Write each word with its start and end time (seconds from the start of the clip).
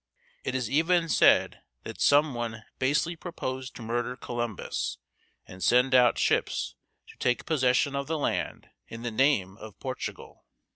It 0.43 0.55
is 0.55 0.67
even 0.67 1.09
said 1.09 1.61
that 1.83 2.01
some 2.01 2.33
one 2.33 2.63
basely 2.79 3.15
proposed 3.15 3.75
to 3.75 3.83
murder 3.83 4.15
Columbus 4.15 4.97
and 5.45 5.61
send 5.63 5.93
out 5.93 6.17
ships 6.17 6.73
to 7.05 7.15
take 7.17 7.45
possession 7.45 7.95
of 7.95 8.07
the 8.07 8.17
land 8.17 8.71
in 8.87 9.03
the 9.03 9.11
name 9.11 9.57
of 9.57 9.79
Portugal. 9.79 10.47